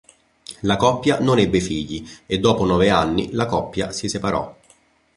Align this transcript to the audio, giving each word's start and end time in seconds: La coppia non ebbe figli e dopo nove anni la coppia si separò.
La 0.61 0.77
coppia 0.77 1.19
non 1.19 1.37
ebbe 1.37 1.59
figli 1.59 2.03
e 2.25 2.39
dopo 2.39 2.65
nove 2.65 2.89
anni 2.89 3.31
la 3.33 3.45
coppia 3.45 3.91
si 3.91 4.09
separò. 4.09 4.57